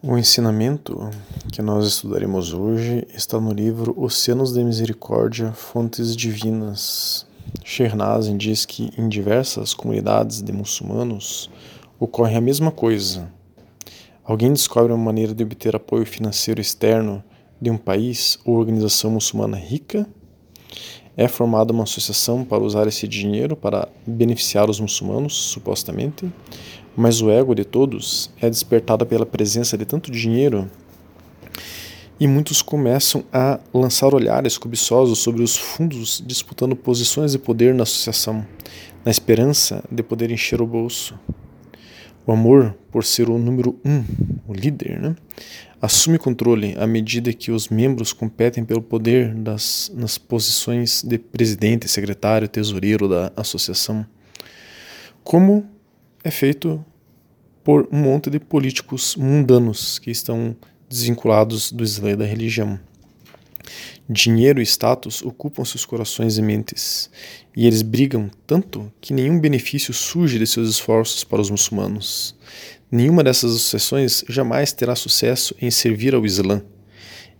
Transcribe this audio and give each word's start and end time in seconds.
O 0.00 0.16
ensinamento 0.16 1.10
que 1.50 1.60
nós 1.60 1.84
estudaremos 1.84 2.52
hoje 2.52 3.04
está 3.12 3.40
no 3.40 3.52
livro 3.52 4.00
Oceanos 4.00 4.52
de 4.52 4.62
Misericórdia, 4.62 5.50
Fontes 5.50 6.14
Divinas. 6.14 7.26
Shernazin 7.64 8.36
diz 8.36 8.64
que 8.64 8.92
em 8.96 9.08
diversas 9.08 9.74
comunidades 9.74 10.40
de 10.40 10.52
muçulmanos 10.52 11.50
ocorre 11.98 12.36
a 12.36 12.40
mesma 12.40 12.70
coisa. 12.70 13.28
Alguém 14.22 14.52
descobre 14.52 14.92
uma 14.92 15.04
maneira 15.04 15.34
de 15.34 15.42
obter 15.42 15.74
apoio 15.74 16.06
financeiro 16.06 16.60
externo 16.60 17.24
de 17.60 17.68
um 17.68 17.76
país 17.76 18.38
ou 18.44 18.56
organização 18.56 19.10
muçulmana 19.10 19.56
rica. 19.56 20.06
É 21.16 21.26
formada 21.26 21.72
uma 21.72 21.82
associação 21.82 22.44
para 22.44 22.62
usar 22.62 22.86
esse 22.86 23.08
dinheiro 23.08 23.56
para 23.56 23.88
beneficiar 24.06 24.70
os 24.70 24.78
muçulmanos, 24.78 25.34
supostamente 25.34 26.32
mas 26.98 27.20
o 27.20 27.30
ego 27.30 27.54
de 27.54 27.64
todos 27.64 28.28
é 28.40 28.50
despertado 28.50 29.06
pela 29.06 29.24
presença 29.24 29.78
de 29.78 29.84
tanto 29.84 30.10
dinheiro 30.10 30.68
e 32.18 32.26
muitos 32.26 32.60
começam 32.60 33.24
a 33.32 33.60
lançar 33.72 34.12
olhares 34.12 34.58
cobiçosos 34.58 35.20
sobre 35.20 35.44
os 35.44 35.56
fundos, 35.56 36.20
disputando 36.26 36.74
posições 36.74 37.30
de 37.30 37.38
poder 37.38 37.72
na 37.72 37.84
associação, 37.84 38.44
na 39.04 39.12
esperança 39.12 39.84
de 39.88 40.02
poder 40.02 40.32
encher 40.32 40.60
o 40.60 40.66
bolso. 40.66 41.16
O 42.26 42.32
amor, 42.32 42.76
por 42.90 43.04
ser 43.04 43.30
o 43.30 43.38
número 43.38 43.78
um, 43.84 44.02
o 44.48 44.52
líder, 44.52 45.00
né, 45.00 45.14
assume 45.80 46.18
controle 46.18 46.74
à 46.76 46.86
medida 46.86 47.32
que 47.32 47.52
os 47.52 47.68
membros 47.68 48.12
competem 48.12 48.64
pelo 48.64 48.82
poder 48.82 49.32
das, 49.36 49.88
nas 49.94 50.18
posições 50.18 51.04
de 51.04 51.16
presidente, 51.16 51.86
secretário, 51.86 52.48
tesoureiro 52.48 53.08
da 53.08 53.32
associação. 53.36 54.04
Como 55.22 55.64
é 56.24 56.30
feito 56.30 56.84
por 57.68 57.86
um 57.92 57.98
monte 57.98 58.30
de 58.30 58.40
políticos 58.40 59.14
mundanos 59.14 59.98
que 59.98 60.10
estão 60.10 60.56
desvinculados 60.88 61.70
do 61.70 61.84
Islã 61.84 62.12
e 62.12 62.16
da 62.16 62.24
religião. 62.24 62.80
Dinheiro 64.08 64.58
e 64.58 64.64
status 64.64 65.20
ocupam 65.20 65.66
seus 65.66 65.84
corações 65.84 66.38
e 66.38 66.42
mentes, 66.42 67.10
e 67.54 67.66
eles 67.66 67.82
brigam 67.82 68.30
tanto 68.46 68.90
que 69.02 69.12
nenhum 69.12 69.38
benefício 69.38 69.92
surge 69.92 70.38
de 70.38 70.46
seus 70.46 70.70
esforços 70.70 71.24
para 71.24 71.42
os 71.42 71.50
muçulmanos. 71.50 72.34
Nenhuma 72.90 73.22
dessas 73.22 73.54
associações 73.54 74.24
jamais 74.30 74.72
terá 74.72 74.96
sucesso 74.96 75.54
em 75.60 75.70
servir 75.70 76.14
ao 76.14 76.24
Islã, 76.24 76.62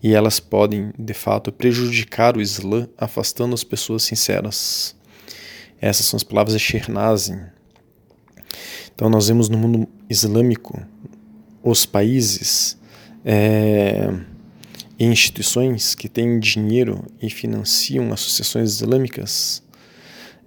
e 0.03 0.13
elas 0.13 0.39
podem, 0.39 0.93
de 0.99 1.15
fato, 1.15 1.51
prejudicar 1.51 2.37
o 2.37 2.43
Islã, 2.43 2.87
afastando 2.99 3.55
as 3.55 3.65
pessoas 3.65 4.03
sinceras. 4.03 4.95
Essas 5.81 6.05
são 6.05 6.19
as 6.19 6.23
palavras 6.23 6.53
de 6.53 6.61
Shernazin, 6.61 7.47
então, 8.99 9.09
nós 9.09 9.29
vemos 9.29 9.49
no 9.49 9.57
mundo 9.57 9.89
islâmico 10.11 10.85
os 11.63 11.87
países 11.87 12.77
é, 13.25 14.13
e 14.99 15.05
instituições 15.05 15.95
que 15.95 16.09
têm 16.09 16.41
dinheiro 16.41 17.05
e 17.23 17.31
financiam 17.31 18.13
associações 18.13 18.73
islâmicas. 18.73 19.63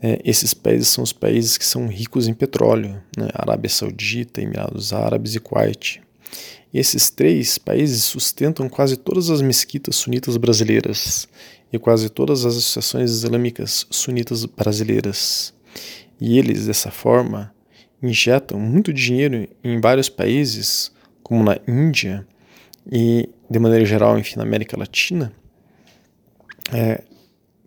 É, 0.01 0.21
esses 0.25 0.53
países 0.53 0.89
são 0.89 1.01
os 1.01 1.13
países 1.13 1.57
que 1.57 1.63
são 1.63 1.87
ricos 1.87 2.27
em 2.27 2.33
petróleo, 2.33 3.01
né? 3.17 3.29
Arábia 3.33 3.69
Saudita, 3.69 4.41
Emirados 4.41 4.91
Árabes 4.91 5.33
e 5.33 5.39
Kuwait. 5.39 6.01
E 6.73 6.77
esses 6.77 7.09
três 7.09 7.57
países 7.57 8.03
sustentam 8.03 8.67
quase 8.67 8.97
todas 8.97 9.29
as 9.29 9.41
mesquitas 9.41 9.95
sunitas 9.95 10.35
brasileiras 10.35 11.25
e 11.71 11.79
quase 11.79 12.09
todas 12.09 12.43
as 12.43 12.57
associações 12.57 13.11
islâmicas 13.11 13.87
sunitas 13.89 14.43
brasileiras. 14.43 15.53
E 16.19 16.37
eles, 16.37 16.65
dessa 16.65 16.91
forma, 16.91 17.53
injetam 18.01 18.59
muito 18.59 18.91
dinheiro 18.91 19.47
em 19.63 19.79
vários 19.79 20.09
países, 20.09 20.91
como 21.21 21.43
na 21.43 21.57
Índia 21.67 22.25
e, 22.91 23.29
de 23.49 23.59
maneira 23.59 23.85
geral, 23.85 24.17
enfim, 24.17 24.37
na 24.37 24.43
América 24.43 24.77
Latina, 24.77 25.31
é, 26.73 27.03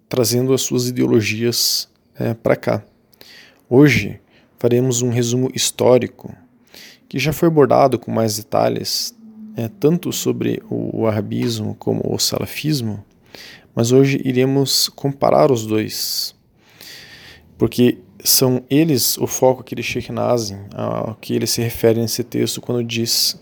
trazendo 0.09 0.53
as 0.53 0.63
suas 0.63 0.89
ideologias 0.89 1.89
é, 2.15 2.35
para 2.35 2.57
cá. 2.57 2.85
Hoje 3.69 4.21
faremos 4.59 5.03
um 5.03 5.11
resumo 5.11 5.51
histórico 5.55 6.35
que 7.09 7.19
já 7.19 7.33
foi 7.33 7.49
abordado 7.49 7.99
com 7.99 8.11
mais 8.11 8.37
detalhes, 8.37 9.15
é, 9.57 9.69
tanto 9.69 10.13
sobre 10.13 10.61
o 10.69 11.07
arabismo 11.07 11.77
como 11.77 12.03
o 12.13 12.19
salafismo, 12.19 13.05
mas 13.75 13.93
hoje 13.93 14.21
iremos 14.25 14.89
comparar 14.89 15.51
os 15.51 15.67
dois, 15.67 16.35
porque 17.59 17.99
são 18.25 18.65
eles 18.71 19.19
o 19.19 19.27
foco 19.27 19.63
que 19.63 19.75
ele 19.75 19.83
Sheikh 19.83 20.11
Nazim, 20.11 20.57
a 20.73 21.15
que 21.21 21.35
ele 21.35 21.47
se 21.47 21.61
refere 21.61 22.01
nesse 22.01 22.25
texto 22.25 22.59
quando 22.59 22.83
diz 22.83 23.39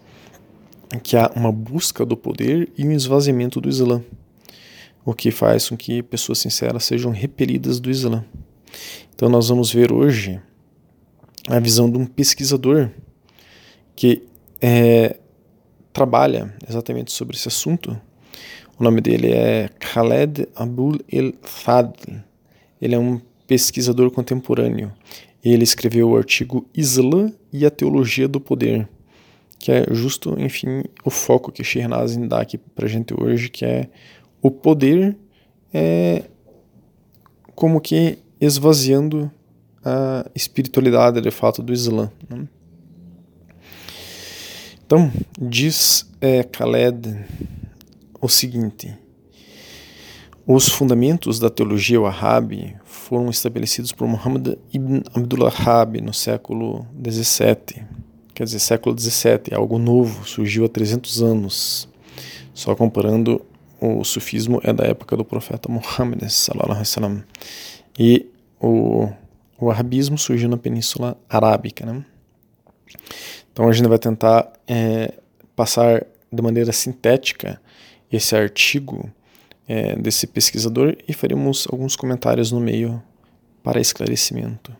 que 1.04 1.16
há 1.16 1.30
uma 1.36 1.52
busca 1.52 2.04
do 2.04 2.16
poder 2.16 2.70
e 2.76 2.84
um 2.84 2.90
esvaziamento 2.90 3.60
do 3.60 3.68
Islã, 3.68 4.02
o 5.04 5.14
que 5.14 5.30
faz 5.30 5.68
com 5.68 5.76
que 5.76 6.02
pessoas 6.02 6.40
sinceras 6.40 6.84
sejam 6.84 7.12
repelidas 7.12 7.78
do 7.78 7.90
Islã. 7.90 8.24
Então 9.14 9.28
nós 9.28 9.48
vamos 9.48 9.72
ver 9.72 9.92
hoje 9.92 10.40
a 11.48 11.60
visão 11.60 11.88
de 11.88 11.96
um 11.96 12.04
pesquisador 12.04 12.90
que 13.94 14.24
é, 14.60 15.16
trabalha 15.92 16.52
exatamente 16.68 17.12
sobre 17.12 17.36
esse 17.36 17.46
assunto. 17.46 17.98
O 18.78 18.82
nome 18.82 19.00
dele 19.00 19.30
é 19.30 19.68
Khaled 19.78 20.48
Abul 20.56 20.98
El 21.08 21.34
Fadl. 21.42 22.16
Ele 22.80 22.96
é 22.96 22.98
um 22.98 23.20
pesquisador 23.52 24.10
contemporâneo. 24.10 24.90
Ele 25.44 25.62
escreveu 25.62 26.08
o 26.08 26.16
artigo 26.16 26.66
Islã 26.74 27.30
e 27.52 27.66
a 27.66 27.70
Teologia 27.70 28.26
do 28.26 28.40
Poder, 28.40 28.88
que 29.58 29.70
é 29.70 29.84
justo, 29.90 30.40
enfim, 30.40 30.84
o 31.04 31.10
foco 31.10 31.52
que 31.52 31.62
Shernazin 31.62 32.26
dá 32.26 32.40
aqui 32.40 32.56
para 32.56 32.88
gente 32.88 33.12
hoje, 33.12 33.50
que 33.50 33.62
é 33.62 33.90
o 34.40 34.50
poder 34.50 35.14
é, 35.72 36.24
como 37.54 37.78
que 37.78 38.18
esvaziando 38.40 39.30
a 39.84 40.24
espiritualidade 40.34 41.20
de 41.20 41.30
fato 41.30 41.62
do 41.62 41.74
Islã. 41.74 42.10
Né? 42.30 42.48
Então, 44.86 45.12
diz 45.38 46.10
é, 46.22 46.42
Khaled 46.42 47.22
o 48.18 48.28
seguinte: 48.28 48.96
os 50.46 50.68
fundamentos 50.68 51.38
da 51.38 51.48
teologia 51.48 52.00
wahhabi 52.00 52.76
foram 52.84 53.30
estabelecidos 53.30 53.92
por 53.92 54.08
Muhammad 54.08 54.56
ibn 54.72 55.00
Abdul 55.14 55.44
Wahhab 55.44 56.00
no 56.00 56.12
século 56.12 56.86
XVII. 57.00 57.84
Quer 58.34 58.44
dizer, 58.44 58.58
século 58.58 58.98
XVII, 58.98 59.54
algo 59.54 59.78
novo, 59.78 60.26
surgiu 60.26 60.64
há 60.64 60.68
300 60.68 61.22
anos. 61.22 61.88
Só 62.54 62.74
comparando, 62.74 63.40
o 63.80 64.02
sufismo 64.04 64.60
é 64.64 64.72
da 64.72 64.84
época 64.84 65.16
do 65.16 65.24
profeta 65.24 65.70
Muhammad 65.70 66.28
sallallahu 66.28 67.24
e 67.98 68.26
o, 68.60 69.08
o 69.58 69.70
arabismo 69.70 70.16
surgiu 70.16 70.48
na 70.48 70.56
Península 70.56 71.16
Arábica. 71.28 71.84
Né? 71.84 72.04
Então 73.52 73.68
a 73.68 73.72
gente 73.72 73.88
vai 73.88 73.98
tentar 73.98 74.52
é, 74.66 75.14
passar 75.54 76.04
de 76.32 76.42
maneira 76.42 76.72
sintética 76.72 77.60
esse 78.10 78.34
artigo 78.34 79.10
é, 79.72 79.96
desse 79.96 80.26
pesquisador 80.26 80.94
e 81.08 81.14
faremos 81.14 81.66
alguns 81.72 81.96
comentários 81.96 82.52
no 82.52 82.60
meio 82.60 83.02
para 83.62 83.80
esclarecimento. 83.80 84.70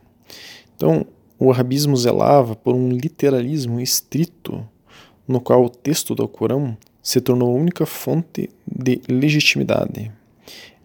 Então, 0.77 1.07
o 1.39 1.51
arabismo 1.51 1.97
zelava 1.97 2.55
por 2.55 2.75
um 2.75 2.91
literalismo 2.91 3.81
estrito, 3.81 4.63
no 5.27 5.41
qual 5.41 5.65
o 5.65 5.71
texto 5.71 6.15
do 6.15 6.29
Corão 6.29 6.77
se 7.03 7.23
tornou 7.23 7.49
a 7.49 7.59
única 7.59 7.87
fonte 7.87 8.51
de 8.67 9.01
legitimidade. 9.09 10.13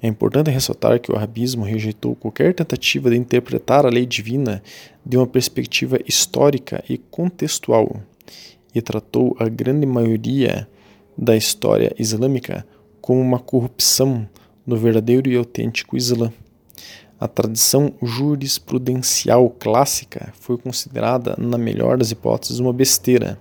É 0.02 0.08
importante 0.08 0.50
ressaltar 0.50 1.02
que 1.02 1.12
o 1.12 1.16
arabismo 1.18 1.66
rejeitou 1.66 2.16
qualquer 2.16 2.54
tentativa 2.54 3.10
de 3.10 3.18
interpretar 3.18 3.86
a 3.86 3.90
lei 3.90 4.06
divina 4.06 4.64
de 5.06 5.18
uma 5.18 5.28
perspectiva 5.28 6.00
histórica 6.08 6.82
e 6.88 6.98
contextual, 6.98 8.02
e 8.74 8.82
tratou 8.82 9.36
a 9.38 9.50
grande 9.50 9.86
maioria 9.86 10.66
da 11.18 11.36
história 11.36 11.94
islâmica 12.00 12.66
como 13.08 13.22
uma 13.22 13.40
corrupção 13.40 14.28
do 14.68 14.76
verdadeiro 14.76 15.30
e 15.30 15.38
autêntico 15.38 15.96
Islã. 15.96 16.30
A 17.18 17.26
tradição 17.26 17.94
jurisprudencial 18.04 19.50
clássica 19.50 20.34
foi 20.42 20.58
considerada, 20.58 21.34
na 21.38 21.58
melhor 21.58 21.98
das 21.98 22.12
hipóteses, 22.12 22.60
uma 22.60 22.74
besteira. 22.74 23.40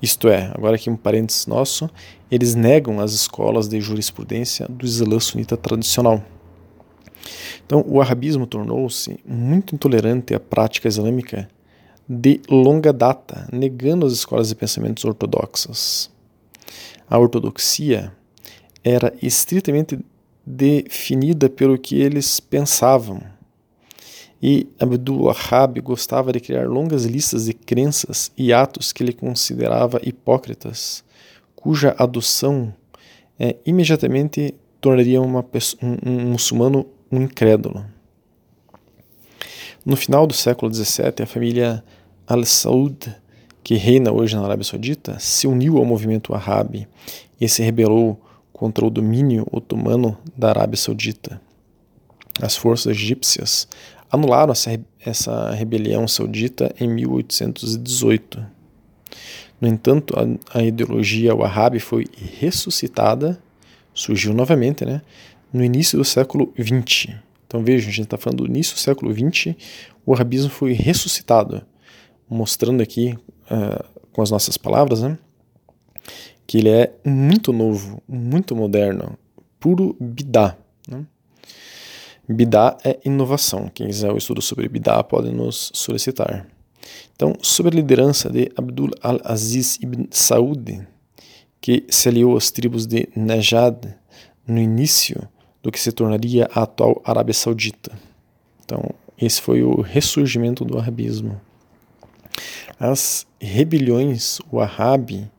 Isto 0.00 0.28
é, 0.28 0.50
agora 0.54 0.76
aqui 0.76 0.88
um 0.88 0.96
parênteses 0.96 1.46
nosso, 1.46 1.90
eles 2.30 2.54
negam 2.54 2.98
as 2.98 3.12
escolas 3.12 3.68
de 3.68 3.78
jurisprudência 3.78 4.66
do 4.70 4.86
Islã 4.86 5.20
sunita 5.20 5.54
tradicional. 5.54 6.24
Então, 7.66 7.84
o 7.86 8.00
arabismo 8.00 8.46
tornou-se 8.46 9.20
muito 9.22 9.74
intolerante 9.74 10.34
à 10.34 10.40
prática 10.40 10.88
islâmica 10.88 11.46
de 12.08 12.40
longa 12.48 12.90
data, 12.90 13.46
negando 13.52 14.06
as 14.06 14.14
escolas 14.14 14.48
de 14.48 14.54
pensamentos 14.54 15.04
ortodoxas. 15.04 16.10
A 17.06 17.18
ortodoxia 17.18 18.10
era 18.84 19.12
estritamente 19.22 19.98
definida 20.46 21.48
pelo 21.48 21.78
que 21.78 22.00
eles 22.00 22.38
pensavam. 22.38 23.22
E 24.42 24.68
Abdul 24.78 25.22
Wahhab 25.22 25.80
gostava 25.80 26.30
de 26.30 26.38
criar 26.38 26.68
longas 26.68 27.06
listas 27.06 27.46
de 27.46 27.54
crenças 27.54 28.30
e 28.36 28.52
atos 28.52 28.92
que 28.92 29.02
ele 29.02 29.14
considerava 29.14 29.98
hipócritas, 30.02 31.02
cuja 31.56 31.96
adoção 31.98 32.74
é, 33.38 33.56
imediatamente 33.64 34.54
tornaria 34.80 35.20
uma 35.22 35.40
um, 35.82 36.10
um 36.10 36.30
muçulmano 36.32 36.86
um 37.10 37.22
incrédulo. 37.22 37.86
No 39.84 39.96
final 39.96 40.26
do 40.26 40.34
século 40.34 40.72
XVII, 40.72 41.22
a 41.22 41.26
família 41.26 41.84
Al-Saud, 42.26 43.14
que 43.62 43.76
reina 43.76 44.12
hoje 44.12 44.36
na 44.36 44.42
Arábia 44.42 44.64
Saudita, 44.64 45.18
se 45.18 45.46
uniu 45.46 45.78
ao 45.78 45.84
movimento 45.84 46.32
Wahhabi 46.32 46.88
e 47.40 47.48
se 47.48 47.62
rebelou 47.62 48.20
contra 48.54 48.86
o 48.86 48.90
domínio 48.90 49.46
otomano 49.50 50.16
da 50.34 50.48
Arábia 50.48 50.76
Saudita. 50.78 51.40
As 52.40 52.56
forças 52.56 52.86
egípcias 52.92 53.68
anularam 54.10 54.52
essa, 54.52 54.80
essa 55.04 55.50
rebelião 55.50 56.06
saudita 56.06 56.72
em 56.80 56.88
1818. 56.88 58.46
No 59.60 59.68
entanto, 59.68 60.14
a, 60.16 60.58
a 60.58 60.62
ideologia 60.62 61.34
Wahhabi 61.34 61.80
foi 61.80 62.06
ressuscitada, 62.38 63.42
surgiu 63.92 64.32
novamente, 64.32 64.84
né, 64.84 65.02
no 65.52 65.64
início 65.64 65.98
do 65.98 66.04
século 66.04 66.52
XX. 66.56 67.12
Então 67.46 67.62
veja, 67.62 67.88
a 67.88 67.92
gente 67.92 68.04
está 68.04 68.16
falando 68.16 68.44
do 68.44 68.46
início 68.46 68.74
do 68.74 68.80
século 68.80 69.12
XX, 69.12 69.54
o 70.06 70.12
wahhabismo 70.12 70.50
foi 70.50 70.72
ressuscitado, 70.72 71.62
mostrando 72.28 72.82
aqui 72.82 73.16
uh, 73.50 73.84
com 74.12 74.22
as 74.22 74.30
nossas 74.30 74.56
palavras, 74.56 75.02
né, 75.02 75.18
que 76.46 76.58
ele 76.58 76.68
é 76.68 76.92
muito 77.04 77.52
novo, 77.52 78.02
muito 78.08 78.54
moderno, 78.54 79.18
puro 79.58 79.96
bidá. 79.98 80.56
Né? 80.88 81.04
Bidá 82.28 82.76
é 82.84 82.98
inovação. 83.04 83.70
Quem 83.72 83.86
quiser 83.86 84.12
o 84.12 84.16
estudo 84.16 84.40
sobre 84.40 84.68
Bidá 84.68 85.02
pode 85.02 85.30
nos 85.30 85.70
solicitar. 85.74 86.46
Então, 87.14 87.34
sob 87.40 87.68
a 87.68 87.72
liderança 87.72 88.30
de 88.30 88.50
Abdul 88.56 88.90
al-Aziz 89.02 89.78
ibn 89.80 90.04
Saud, 90.10 90.86
que 91.60 91.84
se 91.88 92.08
aliou 92.08 92.36
às 92.36 92.50
tribos 92.50 92.86
de 92.86 93.08
Najad 93.16 93.94
no 94.46 94.58
início 94.58 95.28
do 95.62 95.72
que 95.72 95.80
se 95.80 95.92
tornaria 95.92 96.48
a 96.52 96.62
atual 96.62 97.00
Arábia 97.04 97.32
Saudita. 97.32 97.92
Então, 98.64 98.82
esse 99.18 99.40
foi 99.40 99.62
o 99.62 99.80
ressurgimento 99.80 100.64
do 100.64 100.78
arabismo. 100.78 101.40
As 102.78 103.26
rebeliões 103.40 104.38
wahhabi 104.52 105.30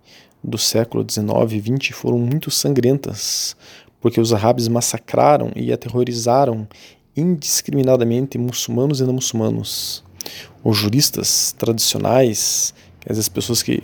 do 0.45 0.57
século 0.57 1.05
XIX 1.09 1.53
e 1.53 1.77
XX 1.79 1.95
foram 1.95 2.19
muito 2.19 2.51
sangrentas, 2.51 3.55
porque 3.99 4.21
os 4.21 4.31
árabes 4.31 4.67
massacraram 4.67 5.51
e 5.55 5.73
aterrorizaram 5.73 6.67
indiscriminadamente 7.17 8.37
muçulmanos 8.37 8.99
e 8.99 9.03
não 9.03 9.13
muçulmanos. 9.13 10.03
Os 10.63 10.77
juristas 10.77 11.53
tradicionais, 11.57 12.73
as 13.09 13.29
pessoas 13.29 13.63
que 13.63 13.83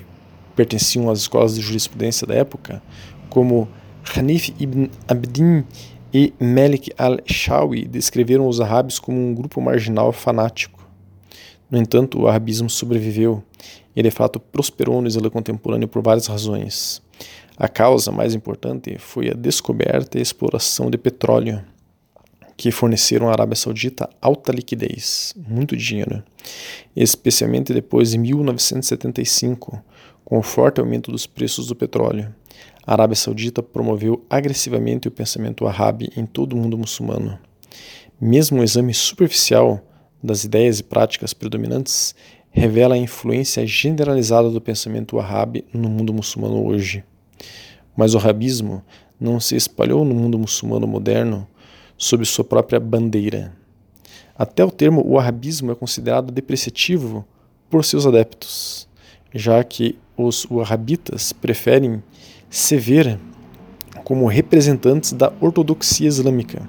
pertenciam 0.55 1.09
às 1.09 1.19
escolas 1.19 1.55
de 1.55 1.61
jurisprudência 1.61 2.27
da 2.27 2.35
época, 2.35 2.81
como 3.29 3.67
Hanif 4.15 4.53
ibn 4.59 4.89
Abdin 5.07 5.63
e 6.13 6.33
Malik 6.39 6.91
al-Shawi, 6.97 7.87
descreveram 7.87 8.47
os 8.47 8.59
árabes 8.59 8.99
como 8.99 9.17
um 9.17 9.33
grupo 9.33 9.61
marginal 9.61 10.11
fanático. 10.11 10.80
No 11.71 11.77
entanto, 11.77 12.19
o 12.19 12.27
arabismo 12.27 12.69
sobreviveu 12.69 13.41
e 13.95 14.03
de 14.03 14.11
fato 14.11 14.41
prosperou 14.41 15.01
no 15.01 15.07
Islã 15.07 15.29
contemporâneo 15.29 15.87
por 15.87 16.03
várias 16.03 16.27
razões. 16.27 17.01
A 17.55 17.69
causa 17.69 18.11
mais 18.11 18.35
importante 18.35 18.97
foi 18.97 19.29
a 19.29 19.33
descoberta 19.33 20.19
e 20.19 20.21
exploração 20.21 20.89
de 20.89 20.97
petróleo, 20.97 21.63
que 22.57 22.71
forneceram 22.71 23.29
à 23.29 23.31
Arábia 23.31 23.55
Saudita 23.55 24.09
alta 24.21 24.51
liquidez, 24.51 25.33
muito 25.47 25.77
dinheiro, 25.77 26.21
especialmente 26.93 27.73
depois 27.73 28.11
de 28.11 28.17
1975, 28.17 29.81
com 30.25 30.37
o 30.37 30.43
forte 30.43 30.81
aumento 30.81 31.09
dos 31.09 31.25
preços 31.25 31.67
do 31.67 31.75
petróleo. 31.75 32.33
A 32.85 32.93
Arábia 32.93 33.15
Saudita 33.15 33.63
promoveu 33.63 34.25
agressivamente 34.29 35.07
o 35.07 35.11
pensamento 35.11 35.65
árabe 35.67 36.11
em 36.17 36.25
todo 36.25 36.53
o 36.53 36.57
mundo 36.57 36.77
muçulmano. 36.77 37.39
Mesmo 38.19 38.59
um 38.59 38.63
exame 38.63 38.93
superficial 38.93 39.81
das 40.23 40.43
ideias 40.43 40.79
e 40.79 40.83
práticas 40.83 41.33
predominantes 41.33 42.15
revela 42.51 42.95
a 42.95 42.97
influência 42.97 43.65
generalizada 43.65 44.49
do 44.49 44.61
pensamento 44.61 45.19
árabe 45.19 45.65
no 45.73 45.89
mundo 45.89 46.13
muçulmano 46.13 46.65
hoje. 46.65 47.03
Mas 47.95 48.13
o 48.13 48.17
arabismo 48.17 48.83
não 49.19 49.39
se 49.39 49.55
espalhou 49.55 50.03
no 50.03 50.13
mundo 50.13 50.37
muçulmano 50.37 50.85
moderno 50.85 51.47
sob 51.97 52.25
sua 52.25 52.43
própria 52.43 52.79
bandeira. 52.79 53.53
Até 54.35 54.65
o 54.65 54.71
termo 54.71 55.03
o 55.05 55.19
arabismo 55.19 55.71
é 55.71 55.75
considerado 55.75 56.31
depreciativo 56.31 57.25
por 57.69 57.85
seus 57.85 58.05
adeptos, 58.05 58.87
já 59.33 59.63
que 59.63 59.97
os 60.17 60.45
wahhabitas 60.49 61.31
preferem 61.31 62.03
se 62.49 62.75
ver 62.75 63.19
como 64.03 64.27
representantes 64.27 65.13
da 65.13 65.31
ortodoxia 65.39 66.07
islâmica, 66.07 66.67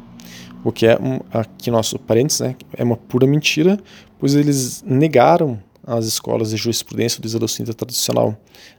o 0.64 0.70
que 0.70 0.86
é, 0.86 0.98
aqui 1.32 1.70
nosso 1.70 1.98
parênteses, 1.98 2.40
né, 2.40 2.56
é 2.74 2.84
uma 2.84 2.96
pura 2.96 3.26
mentira, 3.26 3.78
pois 4.18 4.34
eles 4.34 4.82
negaram 4.86 5.60
as 5.84 6.06
escolas 6.06 6.50
de 6.50 6.56
jurisprudência 6.56 7.20
do 7.20 7.26
Islã 7.26 7.74
tradicional, 7.74 8.36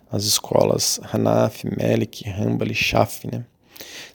as 0.10 0.24
escolas 0.24 1.00
Hanaf, 1.12 1.64
Malik, 1.66 2.30
Hanbali, 2.30 2.74
Shafi. 2.74 3.28
Né? 3.30 3.46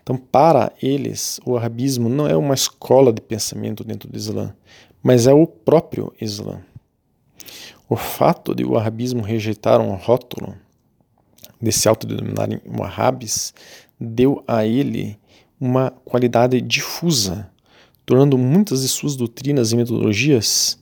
Então, 0.03 0.17
para 0.17 0.73
eles, 0.81 1.41
o 1.44 1.56
arabismo 1.56 2.09
não 2.09 2.26
é 2.26 2.37
uma 2.37 2.55
escola 2.55 3.12
de 3.12 3.20
pensamento 3.20 3.85
dentro 3.85 4.09
do 4.09 4.17
Islã, 4.17 4.55
mas 5.03 5.26
é 5.26 5.35
o 5.35 5.47
próprio 5.47 6.12
Islã. 6.21 6.61
O 7.88 7.97
fato 7.97 8.55
de 8.55 8.64
o 8.64 8.76
arabismo 8.76 9.23
rejeitar 9.23 9.81
um 9.81 9.94
rótulo 9.94 10.55
de 11.61 11.73
se 11.73 11.88
autodenominarem 11.88 12.61
wahhabis 12.67 13.53
deu 13.99 14.43
a 14.47 14.64
ele 14.64 15.19
uma 15.61 15.91
qualidade 15.91 16.61
difusa, 16.61 17.50
tornando 18.09 18.39
muitas 18.39 18.81
de 18.81 18.89
suas 18.89 19.15
doutrinas 19.15 19.71
e 19.71 19.77
metodologias 19.77 20.79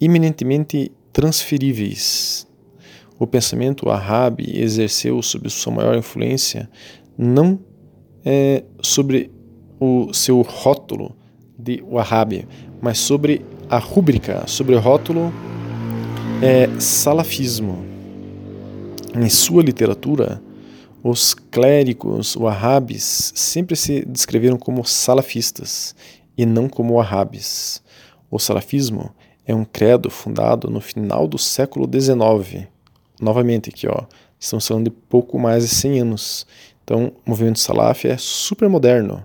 eminentemente 0.00 0.92
transferíveis. 1.12 2.46
O 3.18 3.26
pensamento 3.26 3.88
wahhabi 3.88 4.56
exerceu 4.56 5.20
sob 5.20 5.50
sua 5.50 5.72
maior 5.72 5.96
influência 5.96 6.70
não 7.18 7.58
é, 8.24 8.62
sobre 8.80 9.32
o 9.80 10.14
seu 10.14 10.42
rótulo 10.42 11.16
de 11.58 11.82
wahhabi, 11.82 12.46
mas 12.80 12.98
sobre 12.98 13.44
a 13.68 13.78
rúbrica, 13.78 14.44
sobre 14.46 14.76
o 14.76 14.78
rótulo 14.78 15.34
é, 16.40 16.68
salafismo. 16.78 17.84
Em 19.12 19.28
sua 19.28 19.60
literatura, 19.64 20.40
os 21.02 21.34
clérigos 21.34 22.36
wahhabis 22.36 23.32
sempre 23.34 23.74
se 23.74 24.04
descreveram 24.06 24.56
como 24.56 24.84
salafistas 24.84 25.96
e 26.40 26.46
não 26.46 26.70
como 26.70 26.94
wahhabis. 26.94 27.82
O 28.30 28.38
salafismo 28.38 29.10
é 29.46 29.54
um 29.54 29.62
credo 29.62 30.08
fundado 30.08 30.70
no 30.70 30.80
final 30.80 31.28
do 31.28 31.36
século 31.36 31.86
XIX. 31.86 32.66
Novamente 33.20 33.68
aqui, 33.68 33.86
ó, 33.86 34.06
estamos 34.38 34.66
falando 34.66 34.84
de 34.84 34.90
pouco 34.90 35.38
mais 35.38 35.68
de 35.68 35.74
100 35.74 36.00
anos. 36.00 36.46
Então, 36.82 37.12
o 37.26 37.30
movimento 37.30 37.58
salaf 37.58 38.06
é 38.06 38.16
super 38.16 38.70
moderno. 38.70 39.22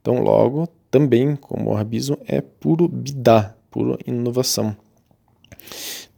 Então, 0.00 0.18
logo, 0.20 0.68
também, 0.90 1.36
como 1.36 1.70
o 1.70 1.72
wahhabismo, 1.74 2.18
é 2.26 2.40
puro 2.40 2.88
bidá, 2.88 3.54
pura 3.70 3.96
inovação. 4.04 4.76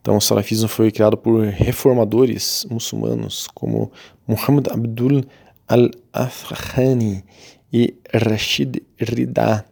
Então, 0.00 0.16
o 0.16 0.22
salafismo 0.22 0.68
foi 0.68 0.90
criado 0.90 1.18
por 1.18 1.44
reformadores 1.44 2.66
muçulmanos 2.70 3.46
como 3.52 3.92
Muhammad 4.26 4.68
Abdul 4.68 5.22
al-Afghani 5.68 7.22
e 7.70 7.94
Rashid 8.10 8.82
Rida. 8.98 9.66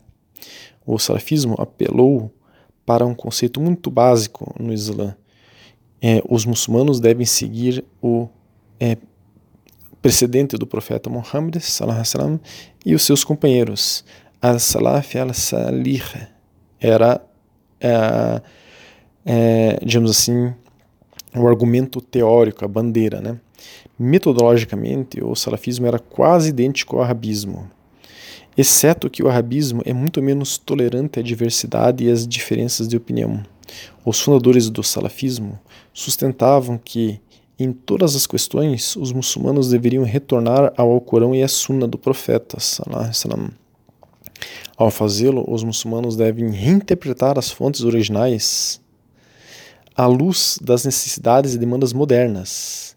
O 0.91 0.99
salafismo 0.99 1.55
apelou 1.59 2.33
para 2.87 3.05
um 3.05 3.15
conceito 3.15 3.61
muito 3.61 3.91
básico 3.91 4.55
no 4.59 4.73
Islã. 4.73 5.15
É, 6.01 6.23
os 6.27 6.47
muçulmanos 6.47 6.99
devem 6.99 7.27
seguir 7.27 7.85
o 8.01 8.27
é, 8.81 8.97
precedente 10.01 10.57
do 10.57 10.67
profeta 10.67 11.11
Muhammad 11.11 11.61
sallam, 11.61 12.41
e 12.87 12.95
os 12.95 13.05
seus 13.05 13.23
companheiros. 13.23 14.03
Al-Salaf 14.41 15.15
al-Salih 15.19 16.03
era 16.81 17.21
é, 17.79 18.41
é, 19.27 19.79
digamos 19.85 20.11
assim, 20.11 20.55
o 21.37 21.47
argumento 21.47 22.01
teórico, 22.01 22.65
a 22.65 22.69
bandeira. 22.69 23.21
Né? 23.21 23.39
Metodologicamente, 23.99 25.23
o 25.23 25.35
salafismo 25.35 25.87
era 25.87 25.99
quase 25.99 26.49
idêntico 26.49 26.97
ao 26.97 27.03
arabismo, 27.03 27.71
exceto 28.59 29.09
que 29.09 29.23
o 29.23 29.29
arabismo 29.29 29.81
é 29.85 29.93
muito 29.93 30.21
menos 30.21 30.59
tolerante 30.59 31.21
à 31.21 31.23
diversidade 31.23 32.05
e 32.05 32.11
às 32.11 32.27
diferenças 32.27 32.89
de 32.89 32.97
opinião. 32.97 33.41
Os 34.05 34.21
fundadores 34.21 34.69
do 34.69 34.83
salafismo 34.83 35.57
sustentavam 35.95 36.77
que, 36.77 37.21
em 37.57 37.73
todas 37.73 38.17
as 38.17 38.27
questões, 38.27 38.97
os 38.97 39.13
muçulmanos 39.13 39.71
deveriam 39.71 40.03
retornar 40.03 40.73
ao 40.77 40.91
Alcorão 40.91 41.35
e 41.37 41.43
à 41.43 41.47
Sunna 41.47 41.87
do 41.87 41.97
profeta. 41.97 42.59
Ao 44.77 44.91
fazê-lo, 44.91 45.45
os 45.49 45.63
muçulmanos 45.63 46.17
devem 46.17 46.51
reinterpretar 46.51 47.39
as 47.39 47.51
fontes 47.51 47.83
originais 47.83 48.81
à 49.97 50.07
luz 50.07 50.59
das 50.61 50.85
necessidades 50.85 51.55
e 51.55 51.59
demandas 51.59 51.93
modernas, 51.93 52.97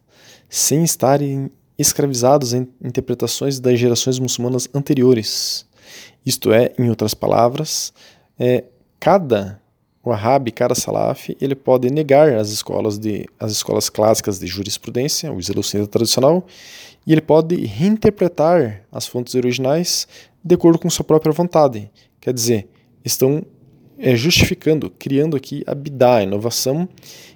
sem 0.50 0.84
estarem 0.84 1.51
escravizados 1.81 2.53
em 2.53 2.67
interpretações 2.83 3.59
das 3.59 3.79
gerações 3.79 4.19
muçulmanas 4.19 4.67
anteriores. 4.73 5.65
Isto 6.25 6.51
é, 6.51 6.71
em 6.77 6.89
outras 6.89 7.13
palavras, 7.13 7.93
é, 8.39 8.63
cada 9.00 9.59
Wahhabi, 10.05 10.51
cada 10.51 10.73
Salaf, 10.73 11.29
ele 11.39 11.55
pode 11.55 11.89
negar 11.91 12.33
as 12.33 12.50
escolas 12.50 12.97
de 12.97 13.27
as 13.39 13.51
escolas 13.51 13.89
clássicas 13.89 14.39
de 14.39 14.47
jurisprudência, 14.47 15.31
o 15.31 15.39
islamismo 15.39 15.88
tradicional, 15.88 16.45
e 17.05 17.11
ele 17.11 17.21
pode 17.21 17.55
reinterpretar 17.65 18.83
as 18.91 19.05
fontes 19.05 19.35
originais 19.35 20.07
de 20.43 20.55
acordo 20.55 20.79
com 20.79 20.89
sua 20.89 21.05
própria 21.05 21.31
vontade. 21.31 21.91
Quer 22.19 22.33
dizer, 22.33 22.67
estão 23.05 23.43
é, 23.97 24.15
justificando, 24.15 24.89
criando 24.89 25.38
aqui 25.38 25.63
a 25.67 25.75
bidá, 25.75 26.17
a 26.17 26.23
inovação, 26.23 26.89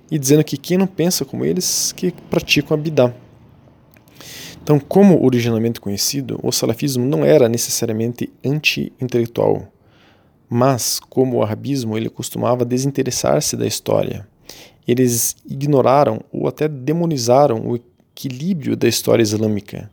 e 0.10 0.18
dizendo 0.18 0.44
que 0.44 0.58
quem 0.58 0.78
não 0.78 0.88
pensa 0.88 1.24
como 1.24 1.46
eles, 1.46 1.92
que 1.92 2.12
praticam 2.30 2.76
a 2.76 2.80
bidá. 2.80 3.14
Então, 4.66 4.80
como 4.80 5.24
originalmente 5.24 5.80
conhecido, 5.80 6.40
o 6.42 6.52
salafismo 6.52 7.06
não 7.06 7.24
era 7.24 7.48
necessariamente 7.48 8.34
anti-intelectual, 8.44 9.72
mas, 10.50 11.00
como 11.00 11.38
o 11.38 11.44
arabismo, 11.44 11.96
ele 11.96 12.10
costumava 12.10 12.66
desinteressar-se 12.66 13.56
da 13.56 13.68
história. 13.68 14.28
Eles 14.88 15.36
ignoraram 15.48 16.20
ou 16.32 16.48
até 16.48 16.68
demonizaram 16.68 17.60
o 17.60 17.76
equilíbrio 17.76 18.76
da 18.76 18.88
história 18.88 19.22
islâmica. 19.22 19.88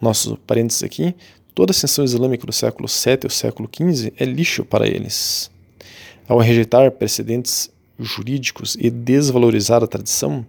Nosso 0.00 0.38
parênteses 0.46 0.82
aqui, 0.82 1.14
toda 1.54 1.72
a 1.72 1.74
ascensão 1.74 2.02
islâmica 2.02 2.46
do 2.46 2.52
século 2.52 2.88
VII 2.88 3.18
ao 3.24 3.30
século 3.30 3.68
XV 3.70 4.14
é 4.18 4.24
lixo 4.24 4.64
para 4.64 4.86
eles. 4.86 5.50
Ao 6.26 6.38
rejeitar 6.38 6.90
precedentes 6.92 7.70
jurídicos 7.98 8.76
e 8.78 8.90
desvalorizar 8.90 9.82
a 9.82 9.86
tradição, 9.86 10.44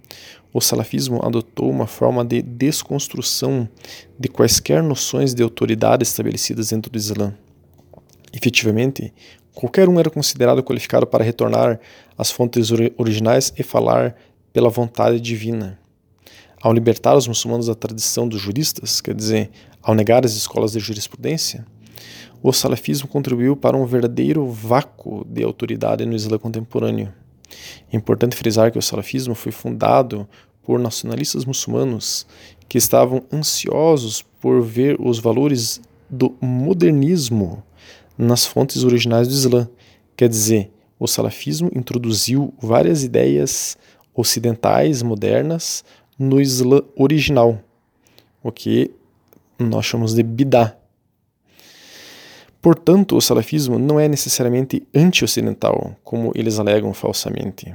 o 0.53 0.61
salafismo 0.61 1.19
adotou 1.21 1.69
uma 1.69 1.85
forma 1.85 2.23
de 2.23 2.41
desconstrução 2.41 3.67
de 4.17 4.29
quaisquer 4.29 4.81
noções 4.81 5.33
de 5.33 5.43
autoridade 5.43 6.03
estabelecidas 6.03 6.69
dentro 6.69 6.89
do 6.89 6.97
Islã. 6.97 7.33
Efetivamente, 8.31 9.13
qualquer 9.53 9.89
um 9.89 9.99
era 9.99 10.09
considerado 10.09 10.63
qualificado 10.63 11.05
para 11.05 11.23
retornar 11.23 11.79
às 12.17 12.31
fontes 12.31 12.69
originais 12.97 13.53
e 13.57 13.63
falar 13.63 14.15
pela 14.53 14.69
vontade 14.69 15.19
divina. 15.19 15.77
Ao 16.61 16.73
libertar 16.73 17.15
os 17.15 17.27
muçulmanos 17.27 17.67
da 17.67 17.75
tradição 17.75 18.27
dos 18.27 18.41
juristas, 18.41 19.01
quer 19.01 19.13
dizer, 19.13 19.51
ao 19.83 19.93
negar 19.93 20.25
as 20.25 20.33
escolas 20.33 20.71
de 20.71 20.79
jurisprudência, 20.79 21.65
o 22.41 22.53
salafismo 22.53 23.07
contribuiu 23.07 23.55
para 23.55 23.75
um 23.75 23.85
verdadeiro 23.85 24.47
vácuo 24.47 25.25
de 25.25 25.43
autoridade 25.43 26.05
no 26.05 26.15
Islã 26.15 26.37
contemporâneo. 26.37 27.13
É 27.91 27.95
importante 27.95 28.35
frisar 28.35 28.71
que 28.71 28.79
o 28.79 28.81
salafismo 28.81 29.35
foi 29.35 29.51
fundado 29.51 30.27
por 30.63 30.79
nacionalistas 30.79 31.45
muçulmanos 31.45 32.25
que 32.67 32.77
estavam 32.77 33.23
ansiosos 33.31 34.21
por 34.41 34.61
ver 34.61 34.97
os 34.99 35.19
valores 35.19 35.79
do 36.09 36.35
modernismo 36.41 37.63
nas 38.17 38.45
fontes 38.45 38.83
originais 38.83 39.27
do 39.27 39.33
Islã. 39.33 39.69
Quer 40.17 40.29
dizer, 40.29 40.71
o 40.99 41.07
salafismo 41.07 41.69
introduziu 41.75 42.53
várias 42.59 43.03
ideias 43.03 43.77
ocidentais 44.13 45.03
modernas 45.03 45.83
no 46.17 46.39
Islã 46.39 46.81
original, 46.95 47.59
o 48.41 48.51
que 48.51 48.91
nós 49.59 49.85
chamamos 49.85 50.13
de 50.13 50.23
bidá. 50.23 50.77
Portanto, 52.65 53.15
o 53.15 53.21
salafismo 53.21 53.77
não 53.77 53.99
é 53.99 54.07
necessariamente 54.07 54.87
anti-ocidental, 54.91 55.95
como 56.03 56.31
eles 56.33 56.57
alegam 56.57 56.95
falsamente. 56.95 57.71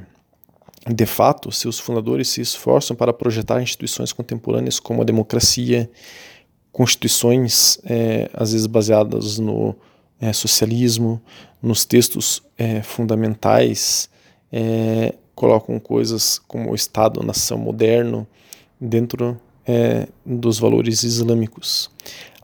De 0.85 1.07
fato, 1.07 1.53
seus 1.53 1.79
fundadores 1.79 2.29
se 2.29 2.41
esforçam 2.41 2.97
para 2.97 3.13
projetar 3.13 3.63
instituições 3.63 4.13
contemporâneas 4.13 4.81
como 4.81 5.01
a 5.01 5.05
democracia, 5.05 5.89
constituições 6.73 7.79
é, 7.85 8.29
às 8.35 8.51
vezes 8.51 8.67
baseadas 8.67 9.39
no 9.39 9.77
é, 10.21 10.33
socialismo, 10.33 11.23
nos 11.63 11.85
textos 11.85 12.43
é, 12.59 12.83
fundamentais, 12.83 14.11
é, 14.51 15.15
colocam 15.37 15.79
coisas 15.79 16.41
como 16.49 16.73
o 16.73 16.75
Estado-nação 16.75 17.59
moderno 17.59 18.27
dentro 18.81 19.41
é, 19.65 20.09
dos 20.27 20.59
valores 20.59 21.05
islâmicos. 21.05 21.89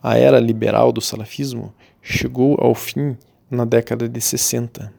A 0.01 0.17
era 0.17 0.39
liberal 0.39 0.93
do 0.93 1.01
salafismo 1.01 1.75
chegou 2.07 2.57
ao 2.61 2.73
fim 2.73 3.17
na 3.51 3.65
década 3.65 4.09
de 4.09 4.21
60, 4.21 4.93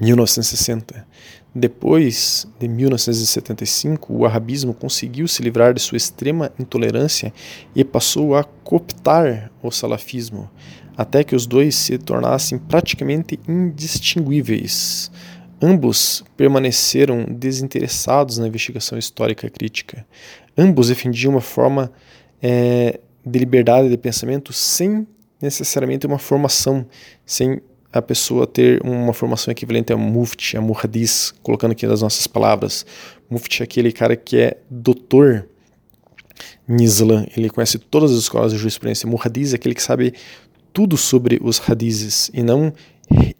1960. 0.00 1.06
Depois 1.54 2.46
de 2.58 2.68
1975, 2.68 4.14
o 4.14 4.24
arabismo 4.24 4.72
conseguiu 4.72 5.26
se 5.26 5.42
livrar 5.42 5.74
de 5.74 5.80
sua 5.80 5.96
extrema 5.96 6.52
intolerância 6.58 7.32
e 7.74 7.84
passou 7.84 8.36
a 8.36 8.44
cooptar 8.44 9.50
o 9.60 9.70
salafismo, 9.70 10.48
até 10.96 11.24
que 11.24 11.34
os 11.34 11.46
dois 11.46 11.74
se 11.74 11.98
tornassem 11.98 12.58
praticamente 12.58 13.38
indistinguíveis. 13.46 15.10
Ambos 15.60 16.24
permaneceram 16.36 17.26
desinteressados 17.28 18.38
na 18.38 18.46
investigação 18.46 18.96
histórica 18.96 19.50
crítica. 19.50 20.06
Ambos 20.56 20.88
defendiam 20.88 21.32
uma 21.32 21.40
forma 21.40 21.92
é, 22.40 23.00
de 23.26 23.38
liberdade 23.38 23.88
de 23.88 23.96
pensamento 23.96 24.52
sem 24.52 25.06
necessariamente 25.42 26.06
uma 26.06 26.18
formação, 26.18 26.86
sem 27.26 27.60
a 27.92 28.00
pessoa 28.00 28.46
ter 28.46 28.80
uma 28.82 29.12
formação 29.12 29.52
equivalente 29.52 29.92
a 29.92 29.96
mufti, 29.96 30.56
a 30.56 30.60
muhadis, 30.60 31.34
colocando 31.42 31.72
aqui 31.72 31.86
nas 31.86 32.00
nossas 32.00 32.26
palavras. 32.26 32.86
Mufti 33.28 33.62
é 33.62 33.64
aquele 33.64 33.92
cara 33.92 34.16
que 34.16 34.38
é 34.38 34.56
doutor 34.70 35.46
em 36.68 36.82
Islã, 36.82 37.26
ele 37.36 37.50
conhece 37.50 37.78
todas 37.78 38.12
as 38.12 38.18
escolas 38.18 38.52
de 38.52 38.58
jurisprudência. 38.58 39.08
Muhadis 39.08 39.52
é 39.52 39.56
aquele 39.56 39.74
que 39.74 39.82
sabe 39.82 40.14
tudo 40.72 40.96
sobre 40.96 41.38
os 41.42 41.60
hadizes 41.68 42.30
e 42.32 42.42
não 42.42 42.72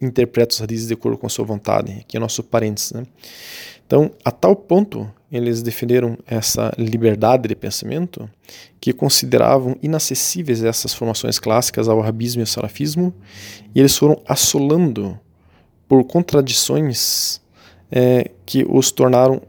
interpreta 0.01 0.55
os 0.55 0.61
hadizes 0.61 0.89
de 0.89 0.95
acordo 0.95 1.17
com 1.17 1.27
a 1.27 1.31
sua 1.31 1.45
vontade. 1.45 1.93
Aqui 2.01 2.17
é 2.17 2.21
nosso 2.21 2.43
parênteses. 2.43 2.93
Né? 2.93 3.05
Então, 3.87 4.11
a 4.25 4.31
tal 4.31 4.55
ponto 4.55 5.11
eles 5.33 5.63
defenderam 5.63 6.19
essa 6.27 6.73
liberdade 6.77 7.49
de 7.49 7.55
pensamento 7.57 8.29
que 8.79 8.93
consideravam 8.93 9.75
inacessíveis 9.83 10.63
essas 10.63 10.93
formações 10.93 11.39
clássicas 11.39 11.89
ao 11.89 11.99
wahhabismo 11.99 12.43
e 12.43 12.45
ao 12.45 12.47
salafismo, 12.47 13.15
e 13.75 13.81
eles 13.81 13.97
foram 13.97 14.21
assolando 14.29 15.19
por 15.89 16.05
contradições 16.05 17.41
é, 17.91 18.31
que 18.45 18.65
os 18.69 18.91
tornaram 18.91 19.41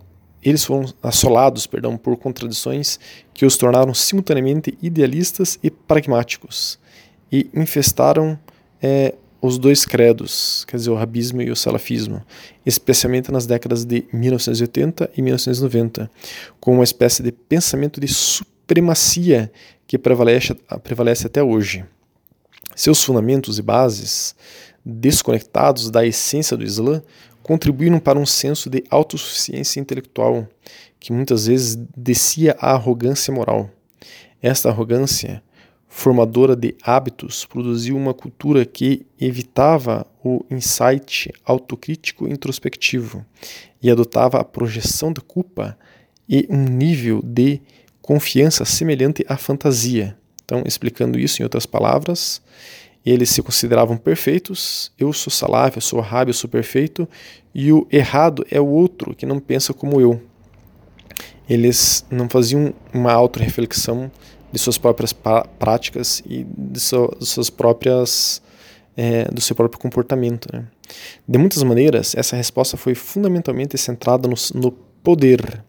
eles 0.42 0.66
foram 0.66 0.94
assolados, 1.02 1.66
perdão, 1.66 1.96
por 1.96 2.18
contradições 2.18 3.00
que 3.34 3.46
os 3.46 3.56
tornaram 3.56 3.94
simultaneamente 3.94 4.78
idealistas 4.82 5.58
e 5.64 5.72
pragmáticos 5.72 6.78
e 7.32 7.50
infestaram 7.54 8.38
é, 8.82 9.16
os 9.44 9.58
dois 9.58 9.86
credos, 9.86 10.64
quer 10.66 10.78
dizer, 10.78 10.90
o 10.90 10.96
rabismo 10.96 11.42
e 11.42 11.52
o 11.52 11.56
salafismo, 11.56 12.22
especialmente 12.66 13.30
nas 13.30 13.46
décadas 13.46 13.84
de 13.84 14.06
1980 14.14 15.12
e 15.18 15.22
1990, 15.22 16.10
com 16.62 16.76
uma 16.76 16.84
espécie 16.86 17.22
de 17.22 17.30
pensamento 17.34 18.00
de 18.00 18.08
supremacia 18.08 19.52
que 19.86 19.98
prevalece, 19.98 20.56
prevalece 20.82 21.28
até 21.28 21.44
hoje. 21.44 21.84
Seus 22.74 23.04
fundamentos 23.04 23.60
e 23.60 23.62
bases, 23.62 24.34
desconectados 24.84 25.92
da 25.92 26.06
essência 26.06 26.56
do 26.56 26.64
Islã, 26.64 27.04
contribuíram 27.42 28.00
para 28.00 28.18
um 28.18 28.26
senso 28.26 28.70
de 28.70 28.82
autossuficiência 28.90 29.82
intelectual 29.82 30.48
que 31.02 31.12
muitas 31.12 31.48
vezes 31.48 31.78
descia 31.98 32.56
à 32.62 32.72
arrogância 32.72 33.34
moral. 33.34 33.70
Esta 34.42 34.70
arrogância 34.70 35.44
formadora 35.96 36.56
de 36.56 36.76
hábitos, 36.82 37.46
produziu 37.46 37.96
uma 37.96 38.16
cultura 38.16 38.66
que 38.66 39.06
evitava 39.22 40.08
o 40.24 40.44
insight 40.50 41.32
autocrítico 41.46 42.28
introspectivo 42.28 43.24
e 43.80 43.92
adotava 43.92 44.40
a 44.40 44.44
projeção 44.44 45.14
da 45.14 45.22
culpa 45.22 45.78
e 46.28 46.48
um 46.50 46.64
nível 46.64 47.22
de 47.24 47.62
confiança 48.02 48.66
semelhante 48.66 49.24
à 49.30 49.38
fantasia. 49.38 50.18
Então, 50.44 50.64
explicando 50.66 51.20
isso 51.20 51.42
em 51.42 51.44
outras 51.44 51.68
palavras, 51.68 52.42
eles 53.06 53.30
se 53.30 53.44
consideravam 53.44 53.96
perfeitos, 53.96 54.92
eu 54.98 55.14
sou 55.14 55.30
salave, 55.30 55.78
eu 55.78 55.82
sou 55.82 56.00
rábio, 56.00 56.32
eu 56.32 56.36
sou 56.36 56.50
perfeito, 56.50 57.08
e 57.54 57.72
o 57.72 57.88
errado 57.92 58.44
é 58.50 58.60
o 58.60 58.68
outro 58.68 59.14
que 59.14 59.28
não 59.28 59.40
pensa 59.40 59.76
como 59.76 60.02
eu. 60.02 60.20
Eles 61.48 62.04
não 62.10 62.28
faziam 62.28 62.74
uma 62.92 63.14
autorreflexão 63.14 64.12
de 64.54 64.60
suas 64.60 64.78
próprias 64.78 65.12
práticas 65.58 66.22
e 66.28 66.46
de, 66.46 66.80
suas 66.80 67.50
próprias 67.50 68.40
é, 68.96 69.26
do 69.26 69.42
seu 69.42 69.56
próprio 69.56 69.82
comportamento. 69.82 70.48
Né? 70.54 70.64
De 71.28 71.40
muitas 71.40 71.64
maneiras, 71.64 72.14
essa 72.16 72.36
resposta 72.36 72.78
foi 72.78 72.94
fundamentalmente 72.94 73.76
centrada 73.80 74.28
no, 74.28 74.36
no 74.54 74.72
poder. 74.72 75.64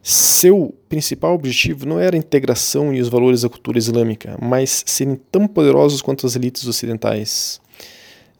Seu 0.00 0.72
principal 0.88 1.34
objetivo 1.34 1.84
não 1.86 1.98
era 1.98 2.14
a 2.14 2.18
integração 2.18 2.94
e 2.94 3.00
os 3.00 3.08
valores 3.08 3.42
da 3.42 3.48
cultura 3.48 3.78
islâmica, 3.78 4.38
mas 4.40 4.84
serem 4.86 5.20
tão 5.32 5.48
poderosos 5.48 6.00
quanto 6.00 6.24
as 6.24 6.36
elites 6.36 6.68
ocidentais. 6.68 7.60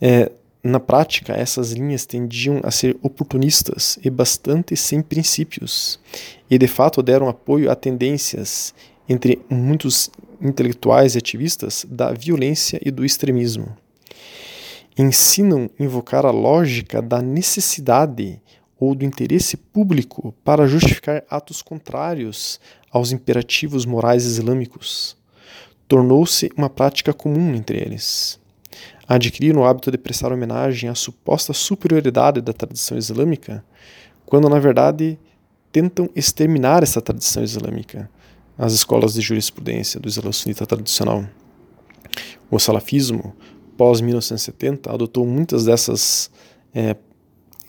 É, 0.00 0.31
na 0.62 0.79
prática, 0.79 1.33
essas 1.33 1.73
linhas 1.73 2.07
tendiam 2.07 2.61
a 2.62 2.71
ser 2.71 2.97
oportunistas 3.03 3.99
e 4.05 4.09
bastante 4.09 4.77
sem 4.77 5.03
princípios, 5.03 5.99
e 6.49 6.57
de 6.57 6.69
fato 6.69 7.03
deram 7.03 7.29
apoio 7.29 7.71
a 7.71 7.75
tendências 7.75 8.73
entre 9.09 9.41
muitos 9.49 10.11
intelectuais 10.41 11.15
e 11.15 11.19
ativistas 11.19 11.87
da 11.88 12.12
violência 12.12 12.79
e 12.85 12.91
do 12.91 13.05
extremismo. 13.05 13.77
Ensinam 14.97 15.71
invocar 15.79 16.27
a 16.27 16.31
lógica 16.31 17.00
da 17.00 17.23
necessidade 17.23 18.41
ou 18.79 18.95
do 18.95 19.05
interesse 19.05 19.57
público 19.57 20.35
para 20.45 20.67
justificar 20.67 21.25
atos 21.29 21.62
contrários 21.62 22.61
aos 22.91 23.11
imperativos 23.12 23.85
morais 23.85 24.25
islâmicos. 24.25 25.17
Tornou-se 25.87 26.50
uma 26.57 26.69
prática 26.69 27.12
comum 27.12 27.55
entre 27.55 27.79
eles. 27.79 28.38
Adquiriram 29.09 29.62
o 29.62 29.65
hábito 29.65 29.91
de 29.91 29.99
prestar 29.99 30.33
homenagem 30.33 30.91
à 30.91 30.95
suposta 30.95 31.53
superioridade 31.53 32.41
da 32.41 32.53
tradição 32.53 32.99
islâmica, 32.99 33.65
quando 34.27 34.49
na 34.49 34.59
verdade 34.59 35.19
tentam 35.73 36.09
exterminar 36.15 36.83
essa 36.83 37.00
tradição 37.00 37.43
islâmica, 37.43 38.11
as 38.59 38.73
escolas 38.73 39.15
de 39.15 39.21
jurisprudência 39.21 40.00
do 40.00 40.09
Islã 40.09 40.33
sunita 40.33 40.67
tradicional. 40.67 41.25
O 42.50 42.59
salafismo, 42.59 43.33
pós 43.77 44.00
1970, 44.00 44.93
adotou 44.93 45.25
muitas 45.25 45.65
dessas 45.67 46.29
é, 46.75 46.97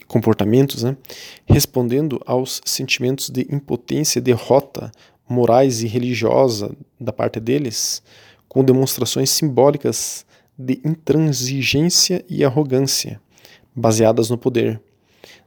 comportamentos, 0.08 0.82
né, 0.82 0.98
respondendo 1.46 2.20
aos 2.26 2.60
sentimentos 2.66 3.30
de 3.30 3.42
impotência 3.54 4.18
e 4.18 4.22
derrota 4.22 4.92
morais 5.30 5.84
e 5.84 5.88
religiosa 5.88 6.76
da 7.00 7.14
parte 7.14 7.40
deles, 7.40 8.02
com 8.48 8.64
demonstrações 8.64 9.30
simbólicas 9.30 10.26
de 10.58 10.82
intransigência 10.84 12.26
e 12.28 12.44
arrogância, 12.44 13.22
baseadas 13.76 14.32
no 14.32 14.38
poder, 14.38 14.82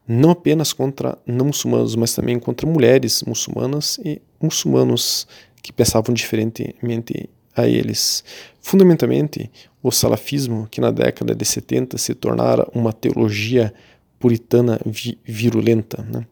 não 0.06 0.30
apenas 0.30 0.72
contra 0.72 1.16
não 1.26 1.46
muçulmanos, 1.46 1.94
mas 1.94 2.14
também 2.14 2.38
contra 2.38 2.66
mulheres 2.66 3.22
muçulmanas 3.22 3.98
e 4.04 4.20
muçulmanos 4.40 5.26
que 5.62 5.72
pensavam 5.72 6.12
diferentemente 6.12 7.28
a 7.56 7.66
eles. 7.66 8.24
Fundamentalmente, 8.60 9.50
o 9.82 9.90
salafismo, 9.90 10.66
que 10.70 10.80
na 10.80 10.90
década 10.90 11.34
de 11.34 11.44
70 11.44 11.98
se 11.98 12.14
tornara 12.14 12.66
uma 12.74 12.92
teologia 12.92 13.72
puritana 14.18 14.80
vi 14.86 15.18
virulenta. 15.24 16.02
Né? 16.02 16.26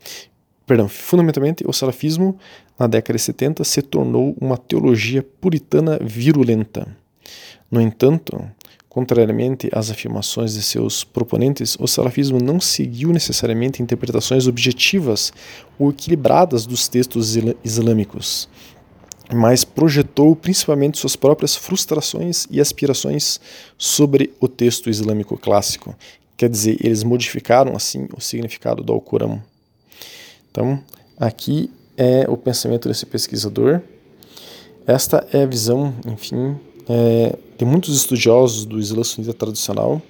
Perdão, 0.66 0.88
fundamentalmente, 0.88 1.64
o 1.66 1.72
salafismo, 1.72 2.38
na 2.78 2.86
década 2.86 3.16
de 3.16 3.22
70, 3.22 3.64
se 3.64 3.82
tornou 3.82 4.36
uma 4.40 4.56
teologia 4.56 5.22
puritana 5.40 5.98
virulenta. 6.00 6.86
No 7.70 7.80
entanto, 7.80 8.40
contrariamente 8.90 9.70
às 9.72 9.90
afirmações 9.90 10.52
de 10.52 10.62
seus 10.62 11.02
proponentes, 11.02 11.78
o 11.80 11.86
salafismo 11.86 12.38
não 12.38 12.60
seguiu 12.60 13.10
necessariamente 13.10 13.82
interpretações 13.82 14.46
objetivas 14.46 15.32
ou 15.78 15.88
equilibradas 15.88 16.66
dos 16.66 16.88
textos 16.88 17.38
islâmicos, 17.64 18.46
mas 19.32 19.64
projetou 19.64 20.36
principalmente 20.36 20.98
suas 20.98 21.16
próprias 21.16 21.56
frustrações 21.56 22.46
e 22.50 22.60
aspirações 22.60 23.40
sobre 23.78 24.34
o 24.38 24.46
texto 24.46 24.90
islâmico 24.90 25.38
clássico 25.38 25.96
Quer 26.40 26.48
dizer, 26.48 26.78
eles 26.80 27.04
modificaram 27.04 27.76
assim 27.76 28.08
o 28.16 28.18
significado 28.18 28.82
do 28.82 28.94
Alcorão. 28.94 29.42
Então, 30.50 30.82
aqui 31.18 31.70
é 31.98 32.24
o 32.30 32.34
pensamento 32.34 32.88
desse 32.88 33.04
pesquisador. 33.04 33.82
Esta 34.86 35.28
é 35.34 35.42
a 35.42 35.46
visão, 35.46 35.94
enfim, 36.06 36.58
é, 36.88 37.36
de 37.58 37.64
muitos 37.64 37.94
estudiosos 37.96 38.64
do 38.64 38.78
Islã 38.78 39.04
sunita 39.04 39.34
tradicional. 39.34 40.00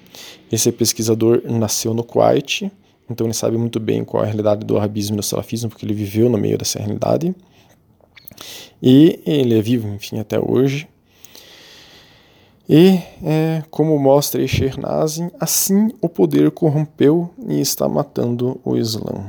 Esse 0.51 0.71
pesquisador 0.73 1.43
nasceu 1.45 1.95
no 1.95 2.05
Kuwait, 2.05 2.71
então 3.09 3.27
ele 3.27 3.35
sabe 3.35 3.57
muito 3.57 3.81
bem 3.81 4.05
qual 4.05 4.23
é 4.23 4.27
a 4.27 4.29
realidade 4.29 4.65
do 4.65 4.77
arabismo 4.77 5.17
e 5.17 5.19
do 5.19 5.23
salafismo, 5.23 5.69
porque 5.69 5.85
ele 5.85 5.95
viveu 5.95 6.29
no 6.29 6.39
meio 6.39 6.57
dessa 6.57 6.79
realidade. 6.79 7.35
E 8.83 9.21
ele 9.27 9.59
é 9.59 9.63
vivo, 9.63 9.89
enfim, 9.89 10.19
até 10.19 10.39
hoje. 10.39 10.89
E, 12.69 13.01
é, 13.25 13.65
como 13.69 13.99
mostra 13.99 14.47
Shernazin, 14.47 15.29
assim 15.41 15.91
o 16.01 16.09
poder 16.09 16.53
corrompeu 16.53 17.29
e 17.49 17.61
está 17.61 17.89
matando 17.89 18.61
o 18.65 18.77
Islã. 18.77 19.29